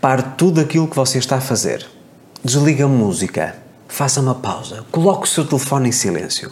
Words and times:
Pare 0.00 0.22
tudo 0.38 0.62
aquilo 0.62 0.88
que 0.88 0.96
você 0.96 1.18
está 1.18 1.36
a 1.36 1.40
fazer. 1.42 1.86
Desliga 2.42 2.86
a 2.86 2.88
música. 2.88 3.54
Faça 3.86 4.18
uma 4.18 4.34
pausa. 4.34 4.82
Coloque 4.90 5.26
o 5.26 5.30
seu 5.30 5.44
telefone 5.44 5.90
em 5.90 5.92
silêncio. 5.92 6.50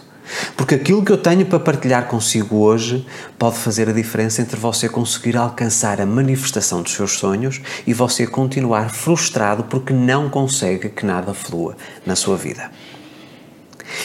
Porque 0.54 0.74
aquilo 0.74 1.02
que 1.02 1.10
eu 1.10 1.16
tenho 1.16 1.46
para 1.46 1.58
partilhar 1.58 2.08
consigo 2.08 2.56
hoje 2.56 3.06
pode 3.38 3.56
fazer 3.56 3.88
a 3.88 3.92
diferença 3.92 4.42
entre 4.42 4.60
você 4.60 4.86
conseguir 4.86 5.38
alcançar 5.38 5.98
a 5.98 6.04
manifestação 6.04 6.82
dos 6.82 6.92
seus 6.92 7.12
sonhos 7.12 7.62
e 7.86 7.94
você 7.94 8.26
continuar 8.26 8.90
frustrado 8.90 9.64
porque 9.64 9.94
não 9.94 10.28
consegue 10.28 10.90
que 10.90 11.06
nada 11.06 11.32
flua 11.32 11.74
na 12.04 12.14
sua 12.14 12.36
vida. 12.36 12.70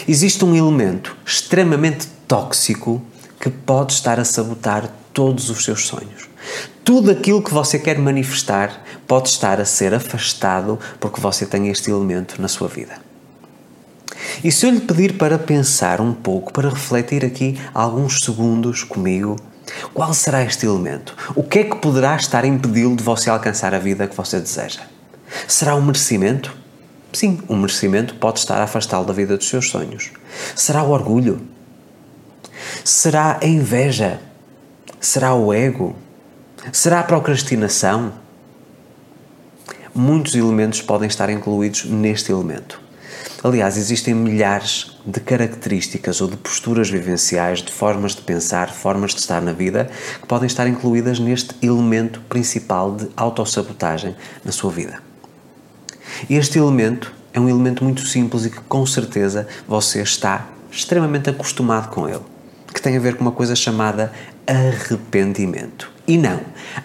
Existe 0.07 0.45
um 0.45 0.55
elemento 0.55 1.17
extremamente 1.25 2.07
tóxico 2.29 3.01
que 3.41 3.49
pode 3.49 3.91
estar 3.91 4.21
a 4.21 4.23
sabotar 4.23 4.89
todos 5.11 5.49
os 5.49 5.65
seus 5.65 5.85
sonhos. 5.85 6.29
Tudo 6.85 7.11
aquilo 7.11 7.41
que 7.41 7.53
você 7.53 7.77
quer 7.77 7.97
manifestar 7.97 8.82
pode 9.07 9.29
estar 9.29 9.59
a 9.59 9.65
ser 9.65 9.93
afastado 9.93 10.79
porque 10.99 11.21
você 11.21 11.45
tem 11.45 11.69
este 11.69 11.89
elemento 11.89 12.41
na 12.41 12.47
sua 12.47 12.67
vida. 12.67 12.93
E 14.43 14.51
se 14.51 14.65
eu 14.65 14.71
lhe 14.71 14.81
pedir 14.81 15.17
para 15.17 15.37
pensar 15.37 16.01
um 16.01 16.13
pouco, 16.13 16.51
para 16.53 16.69
refletir 16.69 17.25
aqui 17.25 17.59
alguns 17.73 18.23
segundos 18.23 18.83
comigo, 18.83 19.35
qual 19.93 20.13
será 20.13 20.43
este 20.43 20.65
elemento? 20.65 21.15
O 21.35 21.43
que 21.43 21.59
é 21.59 21.63
que 21.63 21.75
poderá 21.75 22.15
estar 22.15 22.43
a 22.43 22.47
impedi-lo 22.47 22.95
de 22.95 23.03
você 23.03 23.29
alcançar 23.29 23.73
a 23.73 23.79
vida 23.79 24.07
que 24.07 24.15
você 24.15 24.39
deseja? 24.39 24.81
Será 25.47 25.75
o 25.75 25.81
merecimento? 25.81 26.55
Sim, 27.11 27.39
o 27.47 27.55
merecimento 27.55 28.15
pode 28.15 28.39
estar 28.39 28.59
a 28.59 28.63
afastá-lo 28.63 29.05
da 29.05 29.13
vida 29.13 29.37
dos 29.37 29.47
seus 29.47 29.69
sonhos. 29.69 30.11
Será 30.55 30.83
o 30.83 30.89
orgulho? 30.89 31.41
Será 32.83 33.39
a 33.41 33.45
inveja? 33.45 34.19
Será 34.99 35.33
o 35.33 35.53
ego? 35.53 35.95
Será 36.71 36.99
a 36.99 37.03
procrastinação? 37.03 38.13
Muitos 39.95 40.33
elementos 40.33 40.81
podem 40.81 41.07
estar 41.07 41.29
incluídos 41.29 41.85
neste 41.85 42.31
elemento. 42.31 42.81
Aliás, 43.43 43.77
existem 43.77 44.15
milhares 44.15 44.97
de 45.05 45.19
características 45.19 46.19
ou 46.19 46.27
de 46.27 46.35
posturas 46.35 46.89
vivenciais, 46.89 47.61
de 47.61 47.71
formas 47.71 48.15
de 48.15 48.23
pensar, 48.23 48.71
formas 48.71 49.11
de 49.11 49.19
estar 49.19 49.39
na 49.39 49.53
vida, 49.53 49.87
que 50.19 50.25
podem 50.25 50.47
estar 50.47 50.67
incluídas 50.67 51.19
neste 51.19 51.53
elemento 51.61 52.21
principal 52.21 52.95
de 52.95 53.07
autossabotagem 53.15 54.15
na 54.43 54.51
sua 54.51 54.71
vida. 54.71 54.97
Este 56.27 56.57
elemento 56.57 57.13
é 57.31 57.39
um 57.39 57.47
elemento 57.47 57.83
muito 57.83 58.03
simples 58.07 58.45
e 58.45 58.49
que 58.49 58.61
com 58.61 58.87
certeza 58.87 59.47
você 59.67 60.01
está 60.01 60.47
extremamente 60.71 61.29
acostumado 61.29 61.89
com 61.89 62.09
ele, 62.09 62.23
que 62.73 62.81
tem 62.81 62.97
a 62.97 62.99
ver 62.99 63.15
com 63.15 63.21
uma 63.21 63.31
coisa 63.31 63.55
chamada 63.55 64.11
arrependimento. 64.47 65.92
E 66.05 66.17
não, 66.17 66.41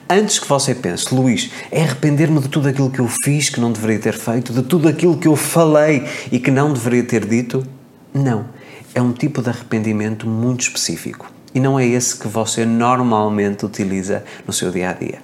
antes 0.08 0.38
que 0.38 0.48
você 0.48 0.74
pense, 0.74 1.12
Luís, 1.12 1.50
é 1.72 1.82
arrepender-me 1.82 2.38
de 2.40 2.48
tudo 2.48 2.68
aquilo 2.68 2.88
que 2.88 3.00
eu 3.00 3.08
fiz 3.24 3.50
que 3.50 3.60
não 3.60 3.72
deveria 3.72 3.98
ter 3.98 4.14
feito, 4.14 4.52
de 4.52 4.62
tudo 4.62 4.88
aquilo 4.88 5.18
que 5.18 5.26
eu 5.26 5.34
falei 5.34 6.06
e 6.30 6.38
que 6.38 6.52
não 6.52 6.72
deveria 6.72 7.02
ter 7.02 7.26
dito, 7.26 7.66
não. 8.14 8.46
É 8.94 9.02
um 9.02 9.12
tipo 9.12 9.42
de 9.42 9.48
arrependimento 9.48 10.26
muito 10.26 10.60
específico. 10.60 11.30
E 11.52 11.58
não 11.58 11.78
é 11.78 11.84
esse 11.84 12.16
que 12.16 12.28
você 12.28 12.64
normalmente 12.64 13.66
utiliza 13.66 14.22
no 14.46 14.52
seu 14.52 14.70
dia 14.70 14.90
a 14.90 14.92
dia. 14.92 15.18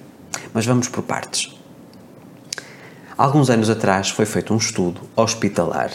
Mas 0.53 0.65
vamos 0.65 0.89
por 0.89 1.01
partes. 1.01 1.55
Alguns 3.17 3.49
anos 3.49 3.69
atrás 3.69 4.09
foi 4.09 4.25
feito 4.25 4.53
um 4.53 4.57
estudo 4.57 5.01
hospitalar 5.15 5.89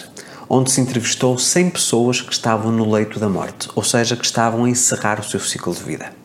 onde 0.52 0.72
se 0.72 0.80
entrevistou 0.80 1.38
100 1.38 1.70
pessoas 1.70 2.20
que 2.20 2.32
estavam 2.32 2.72
no 2.72 2.90
leito 2.90 3.20
da 3.20 3.28
morte, 3.28 3.68
ou 3.76 3.84
seja, 3.84 4.16
que 4.16 4.24
estavam 4.24 4.64
a 4.64 4.68
encerrar 4.68 5.20
o 5.20 5.22
seu 5.22 5.38
ciclo 5.38 5.72
de 5.72 5.80
vida. 5.84 6.19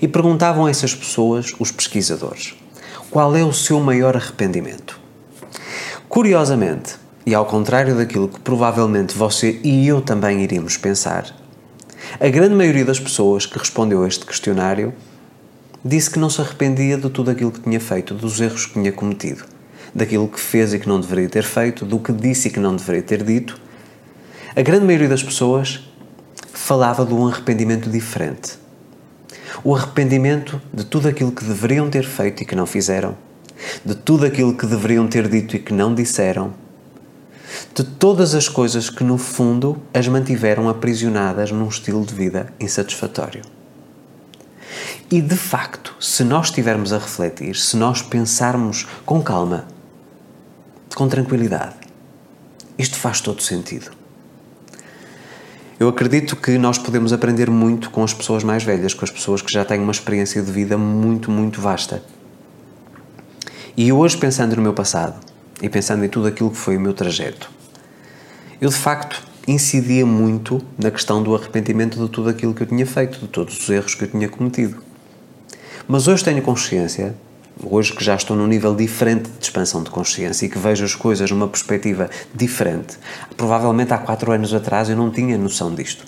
E 0.00 0.08
perguntavam 0.08 0.66
a 0.66 0.70
essas 0.70 0.94
pessoas, 0.94 1.54
os 1.58 1.70
pesquisadores, 1.70 2.54
qual 3.10 3.34
é 3.36 3.44
o 3.44 3.52
seu 3.52 3.80
maior 3.80 4.16
arrependimento? 4.16 4.98
Curiosamente, 6.08 6.96
e 7.24 7.34
ao 7.34 7.46
contrário 7.46 7.96
daquilo 7.96 8.28
que 8.28 8.40
provavelmente 8.40 9.16
você 9.16 9.60
e 9.62 9.86
eu 9.86 10.00
também 10.00 10.42
iríamos 10.42 10.76
pensar, 10.76 11.34
a 12.20 12.28
grande 12.28 12.54
maioria 12.54 12.84
das 12.84 13.00
pessoas 13.00 13.46
que 13.46 13.58
respondeu 13.58 14.02
a 14.02 14.08
este 14.08 14.24
questionário 14.24 14.94
disse 15.84 16.10
que 16.10 16.18
não 16.18 16.30
se 16.30 16.40
arrependia 16.40 16.96
de 16.96 17.10
tudo 17.10 17.30
aquilo 17.30 17.50
que 17.52 17.60
tinha 17.60 17.80
feito, 17.80 18.14
dos 18.14 18.40
erros 18.40 18.66
que 18.66 18.74
tinha 18.74 18.92
cometido, 18.92 19.44
daquilo 19.94 20.28
que 20.28 20.40
fez 20.40 20.72
e 20.72 20.78
que 20.78 20.88
não 20.88 21.00
deveria 21.00 21.28
ter 21.28 21.44
feito, 21.44 21.84
do 21.84 21.98
que 21.98 22.12
disse 22.12 22.48
e 22.48 22.50
que 22.50 22.60
não 22.60 22.74
deveria 22.76 23.02
ter 23.02 23.22
dito. 23.22 23.60
A 24.54 24.62
grande 24.62 24.84
maioria 24.84 25.08
das 25.08 25.22
pessoas 25.22 25.80
falava 26.52 27.04
de 27.04 27.12
um 27.12 27.26
arrependimento 27.26 27.90
diferente 27.90 28.65
o 29.62 29.74
arrependimento 29.74 30.60
de 30.72 30.84
tudo 30.84 31.08
aquilo 31.08 31.32
que 31.32 31.44
deveriam 31.44 31.88
ter 31.90 32.04
feito 32.04 32.42
e 32.42 32.46
que 32.46 32.54
não 32.54 32.66
fizeram, 32.66 33.16
de 33.84 33.94
tudo 33.94 34.26
aquilo 34.26 34.56
que 34.56 34.66
deveriam 34.66 35.06
ter 35.06 35.28
dito 35.28 35.56
e 35.56 35.58
que 35.58 35.72
não 35.72 35.94
disseram, 35.94 36.54
de 37.74 37.84
todas 37.84 38.34
as 38.34 38.48
coisas 38.48 38.90
que, 38.90 39.04
no 39.04 39.18
fundo, 39.18 39.80
as 39.94 40.06
mantiveram 40.08 40.68
aprisionadas 40.68 41.50
num 41.50 41.68
estilo 41.68 42.04
de 42.04 42.14
vida 42.14 42.52
insatisfatório. 42.60 43.42
E 45.10 45.22
de 45.22 45.36
facto, 45.36 45.94
se 46.00 46.24
nós 46.24 46.46
estivermos 46.46 46.92
a 46.92 46.98
refletir, 46.98 47.54
se 47.56 47.76
nós 47.76 48.02
pensarmos 48.02 48.86
com 49.04 49.22
calma, 49.22 49.66
com 50.94 51.08
tranquilidade, 51.08 51.76
isto 52.76 52.96
faz 52.96 53.20
todo 53.20 53.40
sentido. 53.40 53.90
Eu 55.78 55.88
acredito 55.88 56.36
que 56.36 56.56
nós 56.56 56.78
podemos 56.78 57.12
aprender 57.12 57.50
muito 57.50 57.90
com 57.90 58.02
as 58.02 58.14
pessoas 58.14 58.42
mais 58.42 58.64
velhas, 58.64 58.94
com 58.94 59.04
as 59.04 59.10
pessoas 59.10 59.42
que 59.42 59.52
já 59.52 59.62
têm 59.62 59.78
uma 59.78 59.92
experiência 59.92 60.42
de 60.42 60.50
vida 60.50 60.78
muito, 60.78 61.30
muito 61.30 61.60
vasta. 61.60 62.02
E 63.76 63.92
hoje, 63.92 64.16
pensando 64.16 64.56
no 64.56 64.62
meu 64.62 64.72
passado 64.72 65.20
e 65.60 65.68
pensando 65.68 66.02
em 66.02 66.08
tudo 66.08 66.28
aquilo 66.28 66.50
que 66.50 66.56
foi 66.56 66.78
o 66.78 66.80
meu 66.80 66.94
trajeto, 66.94 67.50
eu 68.58 68.70
de 68.70 68.74
facto 68.74 69.22
incidia 69.46 70.06
muito 70.06 70.62
na 70.78 70.90
questão 70.90 71.22
do 71.22 71.34
arrependimento 71.36 72.02
de 72.02 72.10
tudo 72.10 72.30
aquilo 72.30 72.54
que 72.54 72.62
eu 72.62 72.66
tinha 72.66 72.86
feito, 72.86 73.18
de 73.18 73.28
todos 73.28 73.58
os 73.58 73.68
erros 73.68 73.94
que 73.94 74.04
eu 74.04 74.08
tinha 74.08 74.30
cometido. 74.30 74.82
Mas 75.86 76.08
hoje 76.08 76.24
tenho 76.24 76.40
consciência 76.40 77.14
hoje 77.62 77.92
que 77.92 78.04
já 78.04 78.14
estou 78.14 78.36
num 78.36 78.46
nível 78.46 78.74
diferente 78.74 79.30
de 79.30 79.44
expansão 79.44 79.82
de 79.82 79.90
consciência 79.90 80.46
e 80.46 80.48
que 80.48 80.58
vejo 80.58 80.84
as 80.84 80.94
coisas 80.94 81.30
numa 81.30 81.48
perspectiva 81.48 82.10
diferente, 82.34 82.98
provavelmente 83.36 83.92
há 83.92 83.98
quatro 83.98 84.30
anos 84.32 84.52
atrás 84.52 84.88
eu 84.88 84.96
não 84.96 85.10
tinha 85.10 85.38
noção 85.38 85.74
disto. 85.74 86.04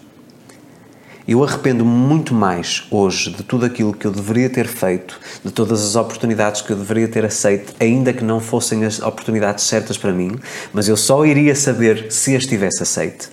Eu 1.27 1.45
arrependo-me 1.45 1.91
muito 1.91 2.33
mais 2.33 2.87
hoje 2.91 3.31
de 3.31 3.43
tudo 3.43 3.67
aquilo 3.67 3.93
que 3.93 4.07
eu 4.07 4.11
deveria 4.11 4.49
ter 4.49 4.67
feito, 4.67 5.21
de 5.45 5.53
todas 5.53 5.85
as 5.85 5.95
oportunidades 5.95 6.63
que 6.63 6.73
eu 6.73 6.77
deveria 6.77 7.07
ter 7.07 7.23
aceito, 7.23 7.75
ainda 7.79 8.15
que 8.15 8.25
não 8.25 8.41
fossem 8.41 8.83
as 8.87 8.99
oportunidades 9.01 9.65
certas 9.65 9.99
para 9.99 10.11
mim, 10.11 10.39
mas 10.73 10.89
eu 10.89 10.97
só 10.97 11.27
iria 11.27 11.55
saber 11.55 12.11
se 12.11 12.35
as 12.35 12.47
tivesse 12.47 12.83
aceito. 12.83 13.31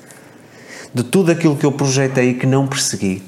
De 0.94 1.04
tudo 1.04 1.32
aquilo 1.32 1.56
que 1.56 1.66
eu 1.66 1.72
projetei 1.72 2.32
e 2.32 2.34
que 2.34 2.46
não 2.46 2.68
persegui, 2.68 3.24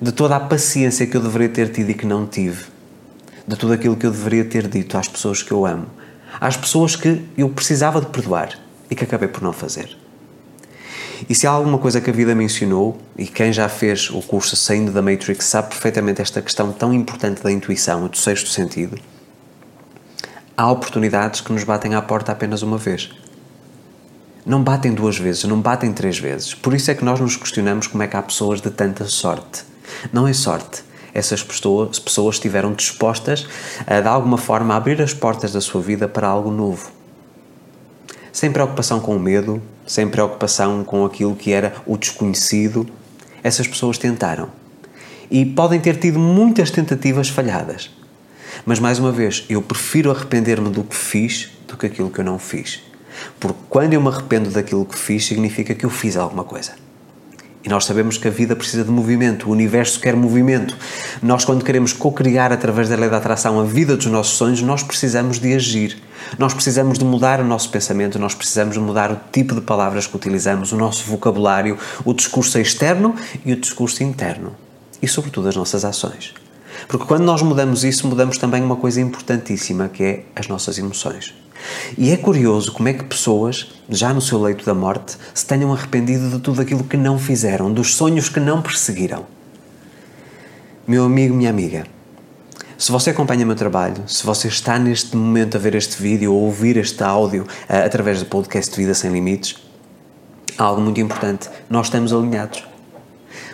de 0.00 0.10
toda 0.10 0.36
a 0.36 0.40
paciência 0.40 1.06
que 1.06 1.14
eu 1.14 1.20
deveria 1.20 1.50
ter 1.50 1.68
tido 1.68 1.90
e 1.90 1.94
que 1.94 2.06
não 2.06 2.26
tive, 2.26 2.71
de 3.52 3.58
tudo 3.58 3.72
aquilo 3.74 3.96
que 3.96 4.06
eu 4.06 4.10
deveria 4.10 4.44
ter 4.44 4.66
dito 4.66 4.96
às 4.96 5.08
pessoas 5.08 5.42
que 5.42 5.52
eu 5.52 5.66
amo, 5.66 5.86
às 6.40 6.56
pessoas 6.56 6.96
que 6.96 7.22
eu 7.36 7.48
precisava 7.48 8.00
de 8.00 8.06
perdoar 8.06 8.58
e 8.90 8.94
que 8.94 9.04
acabei 9.04 9.28
por 9.28 9.42
não 9.42 9.52
fazer. 9.52 9.96
E 11.28 11.34
se 11.34 11.46
há 11.46 11.50
alguma 11.50 11.78
coisa 11.78 12.00
que 12.00 12.10
a 12.10 12.12
vida 12.12 12.34
me 12.34 12.44
ensinou, 12.44 12.98
e 13.16 13.26
quem 13.26 13.52
já 13.52 13.68
fez 13.68 14.10
o 14.10 14.20
curso 14.22 14.56
Saindo 14.56 14.90
da 14.90 15.00
Matrix 15.00 15.44
sabe 15.44 15.68
perfeitamente 15.68 16.20
esta 16.20 16.42
questão 16.42 16.72
tão 16.72 16.92
importante 16.92 17.42
da 17.42 17.52
intuição 17.52 18.06
e 18.06 18.08
do 18.08 18.16
sexto 18.16 18.48
sentido, 18.48 18.98
há 20.56 20.70
oportunidades 20.70 21.40
que 21.40 21.52
nos 21.52 21.62
batem 21.62 21.94
à 21.94 22.02
porta 22.02 22.32
apenas 22.32 22.62
uma 22.62 22.78
vez. 22.78 23.10
Não 24.44 24.64
batem 24.64 24.92
duas 24.92 25.16
vezes, 25.16 25.44
não 25.44 25.60
batem 25.60 25.92
três 25.92 26.18
vezes. 26.18 26.54
Por 26.54 26.74
isso 26.74 26.90
é 26.90 26.94
que 26.94 27.04
nós 27.04 27.20
nos 27.20 27.36
questionamos 27.36 27.86
como 27.86 28.02
é 28.02 28.08
que 28.08 28.16
há 28.16 28.22
pessoas 28.22 28.60
de 28.60 28.70
tanta 28.70 29.04
sorte. 29.04 29.64
Não 30.12 30.26
é 30.26 30.32
sorte, 30.32 30.82
essas 31.14 31.42
pessoas, 31.42 31.98
pessoas 31.98 32.36
estiveram 32.36 32.72
dispostas 32.72 33.46
a, 33.86 34.00
de 34.00 34.08
alguma 34.08 34.38
forma, 34.38 34.74
abrir 34.74 35.00
as 35.02 35.12
portas 35.12 35.52
da 35.52 35.60
sua 35.60 35.80
vida 35.80 36.08
para 36.08 36.26
algo 36.26 36.50
novo. 36.50 36.90
Sem 38.32 38.50
preocupação 38.50 38.98
com 39.00 39.14
o 39.14 39.20
medo, 39.20 39.62
sem 39.86 40.08
preocupação 40.08 40.84
com 40.84 41.04
aquilo 41.04 41.36
que 41.36 41.52
era 41.52 41.74
o 41.86 41.96
desconhecido, 41.96 42.86
essas 43.42 43.66
pessoas 43.66 43.98
tentaram. 43.98 44.48
E 45.30 45.44
podem 45.44 45.80
ter 45.80 45.96
tido 45.98 46.18
muitas 46.18 46.70
tentativas 46.70 47.28
falhadas. 47.28 47.90
Mas, 48.64 48.78
mais 48.78 48.98
uma 48.98 49.10
vez, 49.10 49.44
eu 49.48 49.60
prefiro 49.60 50.10
arrepender-me 50.10 50.70
do 50.70 50.84
que 50.84 50.94
fiz 50.94 51.50
do 51.66 51.76
que 51.76 51.86
aquilo 51.86 52.10
que 52.10 52.20
eu 52.20 52.24
não 52.24 52.38
fiz. 52.38 52.82
Porque 53.40 53.58
quando 53.68 53.94
eu 53.94 54.00
me 54.00 54.08
arrependo 54.08 54.50
daquilo 54.50 54.84
que 54.84 54.96
fiz, 54.96 55.26
significa 55.26 55.74
que 55.74 55.84
eu 55.84 55.90
fiz 55.90 56.16
alguma 56.16 56.44
coisa. 56.44 56.72
E 57.64 57.68
nós 57.68 57.84
sabemos 57.84 58.18
que 58.18 58.26
a 58.26 58.30
vida 58.30 58.56
precisa 58.56 58.82
de 58.82 58.90
movimento, 58.90 59.48
o 59.48 59.52
universo 59.52 60.00
quer 60.00 60.16
movimento. 60.16 60.76
Nós, 61.22 61.44
quando 61.44 61.64
queremos 61.64 61.92
co-criar 61.92 62.52
através 62.52 62.88
da 62.88 62.96
lei 62.96 63.08
da 63.08 63.18
atração 63.18 63.60
a 63.60 63.64
vida 63.64 63.96
dos 63.96 64.06
nossos 64.06 64.36
sonhos, 64.36 64.60
nós 64.62 64.82
precisamos 64.82 65.38
de 65.38 65.54
agir. 65.54 65.96
Nós 66.38 66.52
precisamos 66.52 66.98
de 66.98 67.04
mudar 67.04 67.40
o 67.40 67.44
nosso 67.44 67.70
pensamento, 67.70 68.18
nós 68.18 68.34
precisamos 68.34 68.76
mudar 68.76 69.12
o 69.12 69.20
tipo 69.30 69.54
de 69.54 69.60
palavras 69.60 70.08
que 70.08 70.16
utilizamos, 70.16 70.72
o 70.72 70.76
nosso 70.76 71.04
vocabulário, 71.04 71.78
o 72.04 72.12
discurso 72.12 72.58
externo 72.58 73.14
e 73.44 73.52
o 73.52 73.56
discurso 73.56 74.02
interno. 74.02 74.56
E, 75.00 75.06
sobretudo, 75.06 75.48
as 75.48 75.54
nossas 75.54 75.84
ações. 75.84 76.34
Porque 76.88 77.06
quando 77.06 77.22
nós 77.22 77.42
mudamos 77.42 77.84
isso, 77.84 78.08
mudamos 78.08 78.38
também 78.38 78.62
uma 78.62 78.76
coisa 78.76 79.00
importantíssima, 79.00 79.88
que 79.88 80.02
é 80.02 80.24
as 80.34 80.48
nossas 80.48 80.78
emoções. 80.78 81.34
E 81.96 82.10
é 82.10 82.16
curioso 82.16 82.72
como 82.72 82.88
é 82.88 82.92
que 82.92 83.04
pessoas, 83.04 83.72
já 83.88 84.12
no 84.12 84.20
seu 84.20 84.40
leito 84.40 84.64
da 84.64 84.74
morte, 84.74 85.16
se 85.34 85.46
tenham 85.46 85.72
arrependido 85.72 86.28
de 86.30 86.38
tudo 86.38 86.60
aquilo 86.60 86.84
que 86.84 86.96
não 86.96 87.18
fizeram, 87.18 87.72
dos 87.72 87.94
sonhos 87.94 88.28
que 88.28 88.40
não 88.40 88.62
perseguiram. 88.62 89.26
Meu 90.86 91.04
amigo, 91.04 91.34
minha 91.34 91.50
amiga, 91.50 91.84
se 92.76 92.90
você 92.90 93.10
acompanha 93.10 93.44
o 93.44 93.46
meu 93.46 93.54
trabalho, 93.54 94.02
se 94.08 94.26
você 94.26 94.48
está 94.48 94.76
neste 94.76 95.16
momento 95.16 95.56
a 95.56 95.60
ver 95.60 95.76
este 95.76 96.02
vídeo 96.02 96.34
ou 96.34 96.42
ouvir 96.42 96.76
este 96.76 97.04
áudio 97.04 97.44
uh, 97.44 97.86
através 97.86 98.18
do 98.18 98.26
podcast 98.26 98.76
Vida 98.76 98.92
Sem 98.92 99.12
Limites, 99.12 99.54
há 100.58 100.64
algo 100.64 100.80
muito 100.80 101.00
importante. 101.00 101.48
Nós 101.70 101.86
estamos 101.86 102.12
alinhados. 102.12 102.64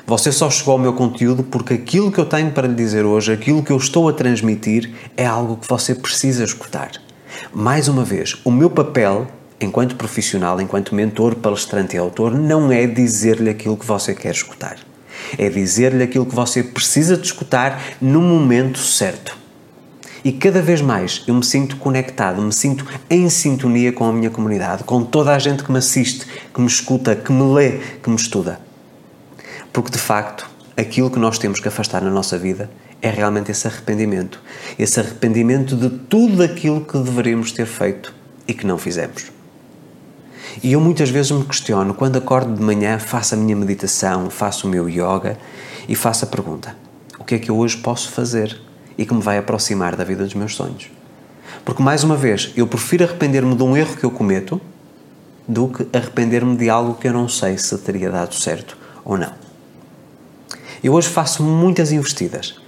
Você 0.06 0.32
só 0.32 0.50
chegou 0.50 0.72
ao 0.72 0.78
meu 0.78 0.94
conteúdo 0.94 1.42
porque 1.42 1.74
aquilo 1.74 2.10
que 2.10 2.18
eu 2.18 2.24
tenho 2.24 2.50
para 2.52 2.66
lhe 2.66 2.74
dizer 2.74 3.04
hoje, 3.04 3.30
aquilo 3.30 3.62
que 3.62 3.70
eu 3.70 3.76
estou 3.76 4.08
a 4.08 4.14
transmitir, 4.14 4.94
é 5.14 5.26
algo 5.26 5.58
que 5.58 5.68
você 5.68 5.94
precisa 5.94 6.42
escutar. 6.42 6.92
Mais 7.52 7.88
uma 7.88 8.04
vez, 8.04 8.36
o 8.44 8.50
meu 8.50 8.70
papel, 8.70 9.26
enquanto 9.60 9.96
profissional, 9.96 10.60
enquanto 10.60 10.94
mentor, 10.94 11.34
palestrante 11.36 11.96
e 11.96 11.98
autor, 11.98 12.32
não 12.34 12.70
é 12.70 12.86
dizer-lhe 12.86 13.50
aquilo 13.50 13.76
que 13.76 13.86
você 13.86 14.14
quer 14.14 14.32
escutar. 14.32 14.76
É 15.36 15.48
dizer-lhe 15.48 16.02
aquilo 16.02 16.26
que 16.26 16.34
você 16.34 16.62
precisa 16.62 17.16
de 17.16 17.26
escutar 17.26 17.82
no 18.00 18.20
momento 18.20 18.78
certo. 18.78 19.36
E 20.24 20.32
cada 20.32 20.60
vez 20.60 20.80
mais 20.80 21.22
eu 21.26 21.34
me 21.34 21.44
sinto 21.44 21.76
conectado, 21.76 22.42
me 22.42 22.52
sinto 22.52 22.84
em 23.08 23.28
sintonia 23.30 23.92
com 23.92 24.04
a 24.04 24.12
minha 24.12 24.30
comunidade, 24.30 24.84
com 24.84 25.04
toda 25.04 25.34
a 25.34 25.38
gente 25.38 25.62
que 25.62 25.70
me 25.70 25.78
assiste, 25.78 26.26
que 26.52 26.60
me 26.60 26.66
escuta, 26.66 27.14
que 27.14 27.32
me 27.32 27.54
lê, 27.54 27.78
que 28.02 28.10
me 28.10 28.16
estuda. 28.16 28.60
Porque 29.72 29.90
de 29.90 29.98
facto, 29.98 30.48
aquilo 30.76 31.10
que 31.10 31.18
nós 31.18 31.38
temos 31.38 31.60
que 31.60 31.68
afastar 31.68 32.02
na 32.02 32.10
nossa 32.10 32.36
vida 32.36 32.68
é 33.00 33.10
realmente 33.10 33.50
esse 33.50 33.66
arrependimento. 33.66 34.40
Esse 34.78 35.00
arrependimento 35.00 35.76
de 35.76 35.88
tudo 35.88 36.42
aquilo 36.42 36.84
que 36.84 36.98
deveríamos 36.98 37.52
ter 37.52 37.66
feito 37.66 38.12
e 38.46 38.54
que 38.54 38.66
não 38.66 38.78
fizemos. 38.78 39.30
E 40.62 40.72
eu 40.72 40.80
muitas 40.80 41.10
vezes 41.10 41.30
me 41.30 41.44
questiono, 41.44 41.94
quando 41.94 42.16
acordo 42.16 42.54
de 42.54 42.62
manhã, 42.62 42.98
faço 42.98 43.34
a 43.34 43.36
minha 43.36 43.54
meditação, 43.54 44.28
faço 44.30 44.66
o 44.66 44.70
meu 44.70 44.88
yoga 44.88 45.38
e 45.88 45.94
faço 45.94 46.24
a 46.24 46.28
pergunta: 46.28 46.76
o 47.18 47.24
que 47.24 47.36
é 47.36 47.38
que 47.38 47.50
eu 47.50 47.56
hoje 47.56 47.76
posso 47.76 48.10
fazer 48.10 48.60
e 48.96 49.06
que 49.06 49.14
me 49.14 49.22
vai 49.22 49.38
aproximar 49.38 49.94
da 49.94 50.02
vida 50.02 50.24
dos 50.24 50.34
meus 50.34 50.56
sonhos? 50.56 50.90
Porque, 51.64 51.82
mais 51.82 52.02
uma 52.02 52.16
vez, 52.16 52.52
eu 52.56 52.66
prefiro 52.66 53.04
arrepender-me 53.04 53.54
de 53.54 53.62
um 53.62 53.76
erro 53.76 53.96
que 53.96 54.04
eu 54.04 54.10
cometo 54.10 54.60
do 55.46 55.68
que 55.68 55.86
arrepender-me 55.96 56.56
de 56.56 56.68
algo 56.68 56.94
que 56.94 57.06
eu 57.06 57.12
não 57.12 57.28
sei 57.28 57.56
se 57.56 57.76
teria 57.78 58.10
dado 58.10 58.34
certo 58.34 58.76
ou 59.04 59.16
não. 59.16 59.32
Eu 60.82 60.92
hoje 60.92 61.08
faço 61.08 61.42
muitas 61.42 61.92
investidas 61.92 62.60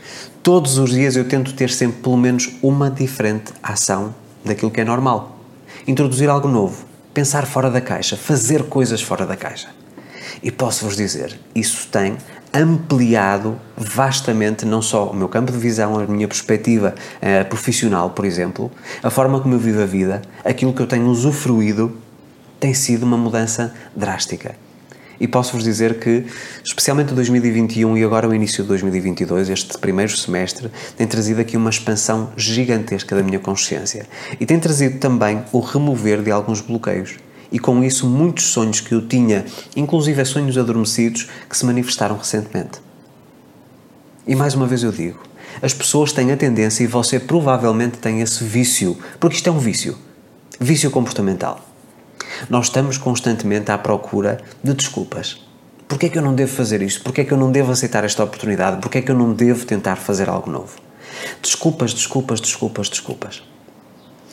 Todos 0.43 0.79
os 0.79 0.89
dias 0.89 1.17
eu 1.17 1.29
tento 1.29 1.53
ter 1.53 1.69
sempre 1.69 2.01
pelo 2.01 2.17
menos 2.17 2.49
uma 2.63 2.91
diferente 2.91 3.53
ação 3.63 4.15
daquilo 4.43 4.71
que 4.71 4.81
é 4.81 4.85
normal. 4.85 5.37
Introduzir 5.87 6.31
algo 6.31 6.49
novo, 6.49 6.87
pensar 7.13 7.45
fora 7.45 7.71
da 7.71 7.79
caixa, 7.79 8.17
fazer 8.17 8.63
coisas 8.63 9.03
fora 9.03 9.27
da 9.27 9.37
caixa. 9.37 9.69
E 10.43 10.51
posso-vos 10.51 10.97
dizer, 10.97 11.39
isso 11.55 11.89
tem 11.89 12.17
ampliado 12.55 13.61
vastamente 13.77 14.65
não 14.65 14.81
só 14.81 15.11
o 15.11 15.15
meu 15.15 15.29
campo 15.29 15.53
de 15.53 15.59
visão, 15.59 15.99
a 15.99 16.07
minha 16.07 16.27
perspectiva 16.27 16.95
uh, 17.17 17.47
profissional, 17.51 18.09
por 18.09 18.25
exemplo, 18.25 18.73
a 19.03 19.11
forma 19.11 19.41
como 19.41 19.55
eu 19.55 19.59
vivo 19.59 19.83
a 19.83 19.87
vida, 19.87 20.23
aquilo 20.43 20.73
que 20.73 20.81
eu 20.81 20.87
tenho 20.87 21.07
usufruído 21.07 21.95
tem 22.59 22.73
sido 22.73 23.03
uma 23.03 23.19
mudança 23.19 23.75
drástica. 23.95 24.55
E 25.21 25.29
posso-vos 25.29 25.63
dizer 25.63 26.01
que, 26.01 26.25
especialmente 26.65 27.13
2021 27.13 27.99
e 27.99 28.05
agora 28.05 28.27
o 28.27 28.35
início 28.35 28.63
de 28.63 28.69
2022, 28.69 29.51
este 29.51 29.77
primeiro 29.77 30.17
semestre, 30.17 30.71
tem 30.97 31.07
trazido 31.07 31.41
aqui 31.41 31.57
uma 31.57 31.69
expansão 31.69 32.31
gigantesca 32.37 33.15
da 33.15 33.23
minha 33.23 33.39
consciência 33.39 34.07
e 34.41 34.47
tem 34.47 34.59
trazido 34.59 34.99
também 34.99 35.43
o 35.53 35.61
remover 35.61 36.23
de 36.23 36.31
alguns 36.31 36.61
bloqueios. 36.63 37.17
E 37.53 37.59
com 37.59 37.85
isso, 37.85 38.09
muitos 38.09 38.45
sonhos 38.45 38.81
que 38.81 38.95
eu 38.95 39.07
tinha, 39.07 39.45
inclusive 39.77 40.25
sonhos 40.25 40.57
adormecidos, 40.57 41.29
que 41.49 41.57
se 41.57 41.67
manifestaram 41.67 42.17
recentemente. 42.17 42.81
E 44.27 44.35
mais 44.35 44.55
uma 44.55 44.67
vez 44.67 44.83
eu 44.83 44.93
digo: 44.93 45.21
as 45.61 45.75
pessoas 45.75 46.13
têm 46.13 46.31
a 46.31 46.37
tendência, 46.37 46.85
e 46.85 46.87
você 46.87 47.19
provavelmente 47.19 47.99
tem 47.99 48.21
esse 48.21 48.45
vício, 48.45 48.97
porque 49.19 49.37
isto 49.37 49.49
é 49.49 49.53
um 49.53 49.59
vício 49.59 49.99
vício 50.61 50.91
comportamental 50.91 51.70
nós 52.49 52.67
estamos 52.67 52.99
constantemente 52.99 53.71
à 53.71 53.79
procura 53.79 54.41
de 54.62 54.75
desculpas. 54.75 55.44
Porquê 55.88 56.06
é 56.06 56.09
que 56.09 56.19
eu 56.19 56.23
não 56.23 56.35
devo 56.35 56.53
fazer 56.53 56.82
isto? 56.82 57.03
Porquê 57.03 57.23
é 57.23 57.25
que 57.25 57.32
eu 57.32 57.38
não 57.38 57.50
devo 57.50 57.73
aceitar 57.73 58.05
esta 58.05 58.23
oportunidade? 58.23 58.81
Porquê 58.81 58.99
é 58.99 59.03
que 59.03 59.11
eu 59.11 59.17
não 59.17 59.32
devo 59.32 59.67
tentar 59.67 59.97
fazer 59.97 60.29
algo 60.29 60.50
novo? 60.50 60.77
Desculpas, 61.43 61.93
desculpas, 61.93 62.41
desculpas, 62.41 62.88
desculpas. 62.88 63.43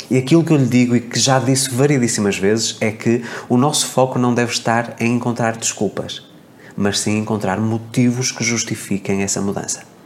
E 0.10 0.18
aquilo 0.18 0.44
que 0.44 0.52
eu 0.52 0.58
lhe 0.58 0.68
digo 0.68 0.96
e 0.96 1.02
que 1.02 1.20
já 1.20 1.40
disse 1.40 1.74
variedíssimas 1.74 2.38
vezes 2.38 2.78
é 2.80 2.92
que 2.92 3.24
o 3.50 3.58
nosso 3.58 3.88
foco 3.88 4.20
não 4.20 4.34
deve 4.34 4.52
estar 4.52 4.96
em 5.00 5.16
encontrar 5.16 5.58
desculpas, 5.58 6.24
mas 6.78 7.00
sim 7.00 7.18
encontrar 7.18 7.60
motivos 7.60 8.32
que 8.32 8.44
justifiquem 8.44 9.24
essa 9.24 9.42
mudança 9.42 9.97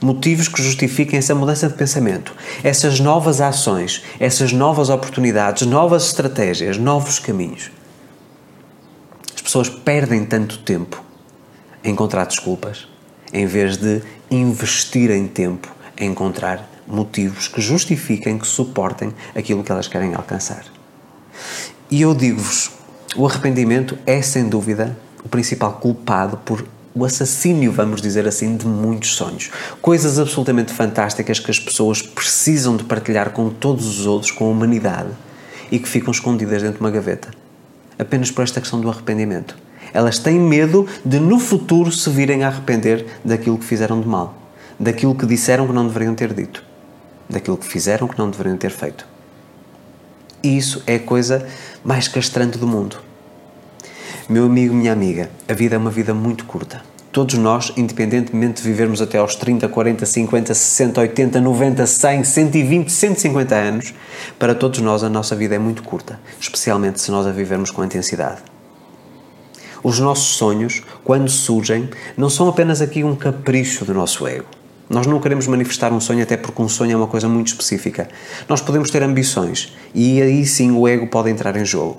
motivos 0.00 0.48
que 0.48 0.62
justifiquem 0.62 1.18
essa 1.18 1.34
mudança 1.34 1.68
de 1.68 1.74
pensamento, 1.74 2.34
essas 2.62 3.00
novas 3.00 3.40
ações, 3.40 4.02
essas 4.18 4.52
novas 4.52 4.88
oportunidades, 4.88 5.66
novas 5.66 6.06
estratégias, 6.06 6.76
novos 6.78 7.18
caminhos. 7.18 7.70
As 9.34 9.40
pessoas 9.40 9.68
perdem 9.68 10.24
tanto 10.24 10.58
tempo 10.58 11.02
a 11.84 11.88
encontrar 11.88 12.26
desculpas 12.26 12.88
em 13.32 13.46
vez 13.46 13.76
de 13.76 14.02
investirem 14.30 15.26
tempo 15.26 15.68
em 15.98 16.10
encontrar 16.10 16.68
motivos 16.86 17.48
que 17.48 17.60
justifiquem, 17.60 18.38
que 18.38 18.46
suportem 18.46 19.12
aquilo 19.34 19.64
que 19.64 19.72
elas 19.72 19.88
querem 19.88 20.14
alcançar. 20.14 20.64
E 21.90 22.00
eu 22.00 22.14
digo-vos, 22.14 22.70
o 23.16 23.26
arrependimento 23.26 23.98
é 24.06 24.20
sem 24.22 24.48
dúvida 24.48 24.96
o 25.24 25.28
principal 25.28 25.74
culpado 25.74 26.36
por 26.38 26.66
o 26.96 27.04
assassínio, 27.04 27.70
vamos 27.70 28.00
dizer 28.00 28.26
assim, 28.26 28.56
de 28.56 28.66
muitos 28.66 29.14
sonhos. 29.16 29.50
Coisas 29.82 30.18
absolutamente 30.18 30.72
fantásticas 30.72 31.38
que 31.38 31.50
as 31.50 31.60
pessoas 31.60 32.00
precisam 32.00 32.74
de 32.74 32.84
partilhar 32.84 33.32
com 33.32 33.50
todos 33.50 33.86
os 33.86 34.06
outros, 34.06 34.30
com 34.30 34.46
a 34.46 34.48
humanidade, 34.48 35.10
e 35.70 35.78
que 35.78 35.86
ficam 35.86 36.10
escondidas 36.10 36.62
dentro 36.62 36.78
de 36.78 36.80
uma 36.80 36.90
gaveta. 36.90 37.28
Apenas 37.98 38.30
por 38.30 38.42
esta 38.42 38.62
questão 38.62 38.80
do 38.80 38.88
arrependimento. 38.88 39.58
Elas 39.92 40.18
têm 40.18 40.40
medo 40.40 40.88
de 41.04 41.20
no 41.20 41.38
futuro 41.38 41.92
se 41.92 42.08
virem 42.08 42.44
a 42.44 42.48
arrepender 42.48 43.04
daquilo 43.22 43.58
que 43.58 43.66
fizeram 43.66 44.00
de 44.00 44.08
mal, 44.08 44.34
daquilo 44.80 45.14
que 45.14 45.26
disseram 45.26 45.66
que 45.66 45.74
não 45.74 45.86
deveriam 45.86 46.14
ter 46.14 46.32
dito, 46.32 46.64
daquilo 47.28 47.58
que 47.58 47.66
fizeram 47.66 48.08
que 48.08 48.18
não 48.18 48.30
deveriam 48.30 48.56
ter 48.56 48.70
feito. 48.70 49.06
E 50.42 50.56
isso 50.56 50.82
é 50.86 50.94
a 50.94 51.00
coisa 51.00 51.46
mais 51.84 52.08
castrante 52.08 52.56
do 52.56 52.66
mundo. 52.66 53.04
Meu 54.28 54.44
amigo, 54.44 54.74
minha 54.74 54.92
amiga, 54.92 55.30
a 55.48 55.52
vida 55.52 55.76
é 55.76 55.78
uma 55.78 55.90
vida 55.90 56.12
muito 56.12 56.46
curta. 56.46 56.82
Todos 57.16 57.36
nós, 57.36 57.72
independentemente 57.78 58.60
de 58.60 58.68
vivermos 58.68 59.00
até 59.00 59.16
aos 59.16 59.34
30, 59.36 59.66
40, 59.70 60.04
50, 60.04 60.52
60, 60.52 61.00
80, 61.00 61.40
90, 61.40 61.86
100, 61.86 62.24
120, 62.24 62.92
150 62.92 63.54
anos, 63.54 63.94
para 64.38 64.54
todos 64.54 64.80
nós 64.80 65.02
a 65.02 65.08
nossa 65.08 65.34
vida 65.34 65.54
é 65.54 65.58
muito 65.58 65.82
curta, 65.82 66.20
especialmente 66.38 67.00
se 67.00 67.10
nós 67.10 67.26
a 67.26 67.32
vivermos 67.32 67.70
com 67.70 67.82
intensidade. 67.82 68.42
Os 69.82 69.98
nossos 69.98 70.36
sonhos, 70.36 70.82
quando 71.02 71.30
surgem, 71.30 71.88
não 72.18 72.28
são 72.28 72.50
apenas 72.50 72.82
aqui 72.82 73.02
um 73.02 73.16
capricho 73.16 73.86
do 73.86 73.94
nosso 73.94 74.26
ego. 74.26 74.44
Nós 74.90 75.06
não 75.06 75.18
queremos 75.18 75.46
manifestar 75.46 75.94
um 75.94 76.00
sonho 76.00 76.22
até 76.22 76.36
porque 76.36 76.60
um 76.60 76.68
sonho 76.68 76.92
é 76.92 76.96
uma 76.96 77.08
coisa 77.08 77.26
muito 77.26 77.46
específica. 77.46 78.08
Nós 78.46 78.60
podemos 78.60 78.90
ter 78.90 79.02
ambições 79.02 79.74
e 79.94 80.20
aí 80.20 80.44
sim 80.44 80.70
o 80.70 80.86
ego 80.86 81.06
pode 81.06 81.30
entrar 81.30 81.56
em 81.56 81.64
jogo. 81.64 81.96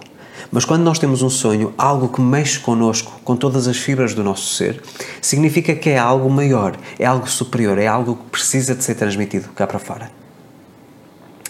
Mas 0.52 0.64
quando 0.64 0.84
nós 0.84 0.98
temos 0.98 1.22
um 1.22 1.30
sonho, 1.30 1.74
algo 1.78 2.08
que 2.08 2.22
mexe 2.22 2.60
connosco, 2.60 3.20
com 3.24 3.36
todas 3.36 3.68
as 3.68 3.78
fibras 3.78 4.14
do 4.14 4.24
nosso 4.24 4.54
ser, 4.54 4.82
significa 5.22 5.76
que 5.76 5.90
é 5.90 5.98
algo 5.98 6.30
maior, 6.30 6.78
é 6.98 7.06
algo 7.06 7.30
superior, 7.30 7.78
é 7.78 7.88
algo 7.88 8.16
que 8.16 8.30
precisa 8.32 8.74
de 8.74 8.84
ser 8.84 8.96
transmitido 8.96 9.50
cá 9.50 9.68
para 9.68 9.80
fora. 9.80 10.10